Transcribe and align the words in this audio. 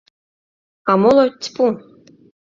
А 0.91 0.93
моло— 1.01 1.25
тьпу! 1.41 1.65